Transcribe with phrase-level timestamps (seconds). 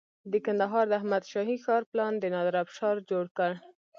[0.31, 3.51] د کندهار د احمد شاهي ښار پلان د نادر افشار جوړ کړ